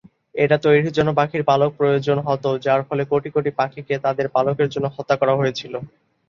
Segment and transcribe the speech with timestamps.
[0.35, 4.87] এটা তৈরির জন্য পাখির পালক প্রয়োজন হত, যার ফলে কোটি কোটি পাখিকে তাদের পালকের জন্য
[4.95, 5.73] হত্যা করা হয়েছিল।